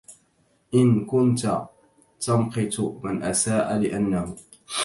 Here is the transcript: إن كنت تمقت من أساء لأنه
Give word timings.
إن 0.73 1.05
كنت 1.05 1.67
تمقت 2.19 2.79
من 2.79 3.23
أساء 3.23 3.77
لأنه 3.77 4.35